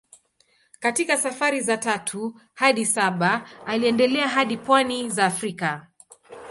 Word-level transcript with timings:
Katika 0.79 1.17
safari 1.17 1.61
za 1.61 1.77
tatu 1.77 2.39
hadi 2.53 2.85
saba 2.85 3.49
aliendelea 3.65 4.27
hadi 4.27 4.57
pwani 4.57 5.09
za 5.09 5.25
Afrika. 5.25 5.87